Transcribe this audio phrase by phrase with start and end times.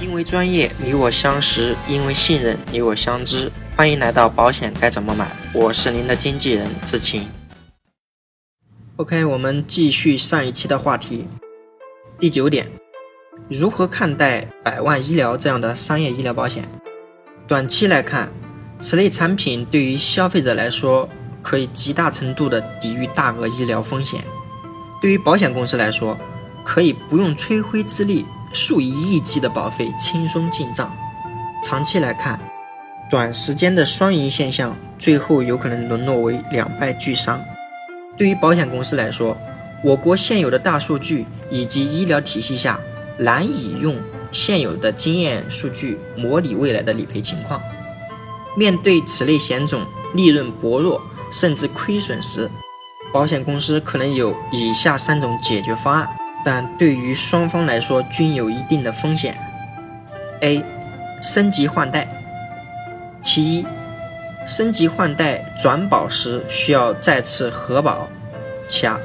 [0.00, 3.52] 因为专业，你我相识；因为信任，你我相知。
[3.76, 7.28] 欢迎来到保险该怎么买，我是您的经纪人志清。
[8.96, 11.26] OK，我们继续上一期的话题。
[12.18, 12.66] 第九点，
[13.50, 16.66] 如何看待百万医疗这样的商业医疗保险？
[17.46, 18.30] 短期来看，
[18.80, 21.06] 此类产品对于消费者来说，
[21.42, 24.22] 可以极大程度的抵御大额医疗风险；
[25.02, 26.18] 对于保险公司来说，
[26.64, 30.90] 可以不用吹灰之力，数以亿计的保费轻松进账。
[31.64, 32.38] 长期来看，
[33.10, 37.40] 短时间的双赢现象，最后有可能沦落为两败俱伤。
[38.16, 39.36] 对于保险公司来说，
[39.82, 42.78] 我国现有的大数据以及医疗体系下，
[43.18, 43.96] 难以用
[44.32, 47.60] 现有的经验数据模拟未来的理赔情况。
[48.56, 49.82] 面对此类险种
[50.14, 51.00] 利润薄弱
[51.32, 52.50] 甚至亏损时，
[53.12, 56.08] 保险公司可能有以下三种解决方案，
[56.44, 59.36] 但对于双方来说均有一定的风险。
[60.40, 60.64] A.
[61.22, 62.08] 升级换代。
[63.22, 63.66] 其一。
[64.46, 68.08] 升级换代转保时需要再次核保。
[68.68, 68.98] 其二，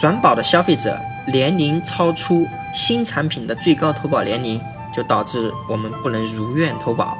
[0.00, 4.60] 转保的消费者年龄超出新产品的最高投保年龄，
[4.94, 7.16] 就导致我们不能如愿投保。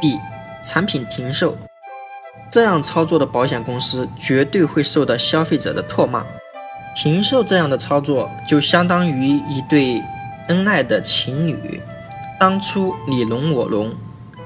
[0.00, 0.18] B，
[0.64, 1.56] 产品停售，
[2.50, 6.24] 这样操作的保险公司绝对会受到消费者的唾骂。
[6.94, 10.02] 停售这样的操作，就相当于一对
[10.48, 11.80] 恩爱的情侣，
[12.38, 13.92] 当初你侬我侬。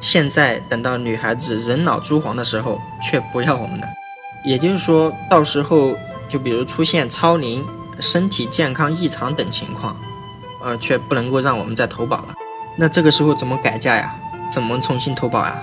[0.01, 3.87] 现在等到女孩子人老珠黄的时候，却不要我们了。
[4.45, 5.97] 也就是说，到时候
[6.29, 7.65] 就比如出现超龄、
[8.01, 9.97] 身体健康异常等情况，
[10.63, 12.35] 呃，却不能够让我们再投保了。
[12.77, 14.15] 那这个时候怎么改价呀？
[14.53, 15.59] 怎么重新投保呀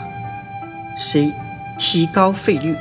[0.97, 1.31] ？C，
[1.77, 2.75] 提高费率。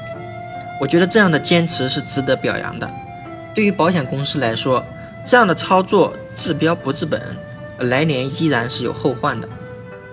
[0.80, 2.90] 我觉得这样的坚持是值得表扬的。
[3.54, 4.84] 对于保险公司来说，
[5.24, 7.20] 这样的操作治标不治本，
[7.78, 9.48] 来年依然是有后患的。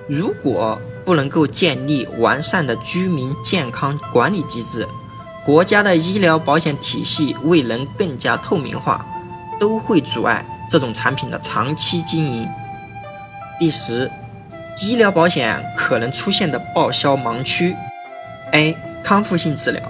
[0.07, 4.87] 如果不能够建立完善的居民健康管理机制，
[5.45, 9.05] 国家的医疗保险体系未能更加透明化，
[9.59, 12.47] 都会阻碍这种产品的长期经营。
[13.59, 14.11] 第十，
[14.81, 17.75] 医疗保险可能出现的报销盲区
[18.51, 18.75] ：A.
[19.03, 19.81] 康复性治疗，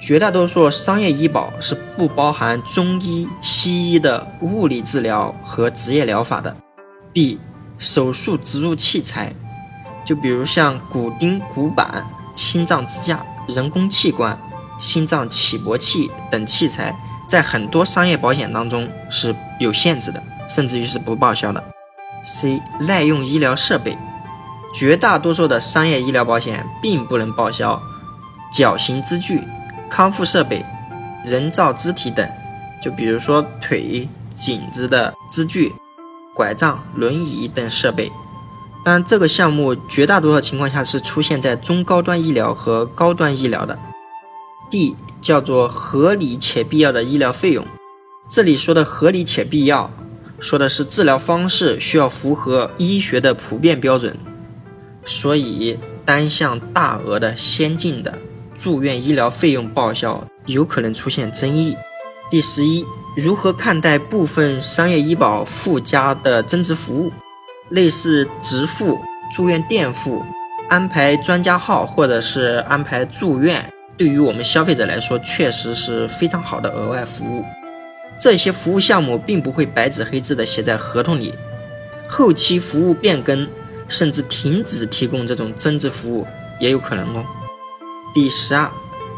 [0.00, 6.56] 绝大多数商业医保是不包含中医、西医的物理治疗和职业疗法的。
[7.12, 7.40] B.
[7.78, 9.32] 手术植入器材。
[10.04, 12.02] 就比如像骨钉、骨板、
[12.34, 14.38] 心脏支架、人工器官、
[14.80, 16.94] 心脏起搏器等器材，
[17.28, 21.62] 在很多商业保险当中是有限制的，甚至于是不报销的。
[22.24, 22.62] C.
[22.80, 23.98] 耐用医疗设备，
[24.74, 27.78] 绝大多数的商业医疗保险并不能报销
[28.50, 29.42] 矫形支具、
[29.90, 30.64] 康复设备、
[31.24, 32.28] 人造肢体等，
[32.82, 35.72] 就比如说腿、颈子的支具、
[36.34, 38.10] 拐杖、轮椅等设备。
[38.84, 43.78] 但这个项目绝大多数情况下是出现在中高端医疗和高端医疗的。
[44.70, 47.66] D 叫做合理且必要的医疗费用，
[48.30, 49.90] 这里说的合理且必要，
[50.38, 54.16] 说的是治疗方式需要符合医学的普遍标准，
[55.04, 58.16] 所以单项大额的先进的
[58.58, 61.76] 住院医疗费用报销有可能出现争议。
[62.30, 62.84] 第十一，
[63.16, 67.12] 如何看待部分商业医保附加的增值服务？
[67.70, 68.98] 类似直付、
[69.34, 70.22] 住院垫付、
[70.68, 77.44] 安排专家号或者是安排住院，对于我们消费者来说，确实是非常好的额外服务。
[78.20, 81.32] 这些服务项目并不会白纸黑字的写在合同里，
[82.08, 83.46] 后期服务变更
[83.86, 86.26] 甚至停止提供这种增值服务
[86.58, 87.24] 也有可能哦。
[88.20, 88.68] 第十二，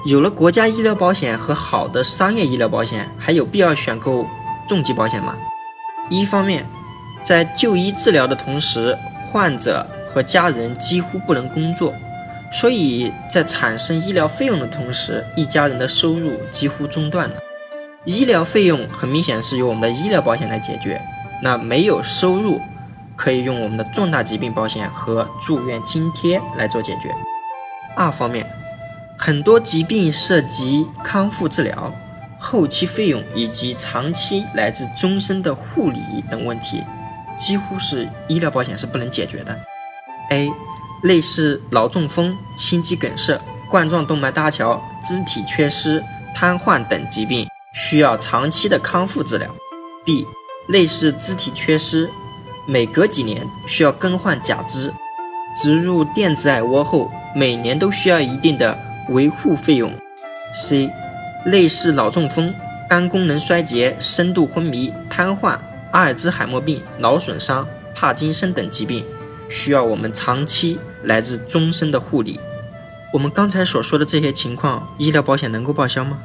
[0.04, 4.26] 有了国家医疗保险和好的商业医疗保险，还有必要选购
[4.68, 5.34] 重疾保险吗？
[6.10, 6.66] 一方面。
[7.24, 8.94] 在就医治疗的同时，
[9.32, 11.94] 患者和家人几乎不能工作，
[12.52, 17.36] 所以在产生医疗费用的同时，一家人的收入几乎中断了。
[18.04, 21.00] 医疗费用很明显是由我们的医疗保险来解决，
[21.42, 22.60] 那没有收入，
[23.16, 27.10] 可以用我们的重大疾病保险和住院津贴来做解决。
[27.96, 28.46] 二方面，
[29.22, 31.92] 很多疾病涉及康复治疗、
[32.38, 36.00] 后期费用以及长期乃至终身的护理
[36.30, 36.82] 等问题。
[37.38, 39.54] 几乎是医疗保险是不能解决的。
[40.30, 40.50] A，
[41.02, 43.38] 类似脑中风、心肌梗塞、
[43.70, 46.02] 冠状动脉搭桥、肢体缺失、
[46.34, 49.46] 瘫痪等疾病，需要长期的康复治疗。
[50.02, 50.26] B，
[50.68, 52.08] 类似肢体缺失，
[52.66, 54.90] 每隔几年需要更换假肢，
[55.62, 58.78] 植入电子耳蜗后，每年都需要一定的
[59.10, 59.92] 维护费用。
[60.56, 60.90] C，
[61.44, 62.52] 类似脑中风、
[62.88, 65.58] 肝功能衰竭、深度昏迷、瘫痪。
[65.92, 69.04] 阿尔兹海默病、脑损伤、帕金森等疾病，
[69.48, 72.38] 需要我们长期乃至终身的护理。
[73.12, 76.18] 我们刚才所说的这些情况，医疗保险能够报销吗？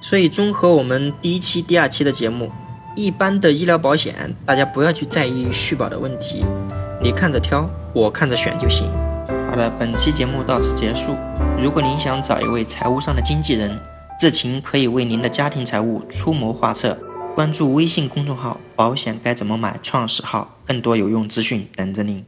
[0.00, 2.50] 所以，综合我们第一期、第二期的节目，
[2.96, 6.42] 一般的医疗保险，大家不要去在意续保的问题，
[7.02, 8.86] 你看着挑，我看着选就行。
[9.50, 11.14] 好的，本期节目到此结束。
[11.56, 13.80] 如果您想找一位财务上的经纪人，
[14.18, 16.98] 志勤可以为您的家庭财务出谋划策。
[17.34, 22.24] 关注微信公众号“保险该怎么买”，创始号，更多有用资讯等着您。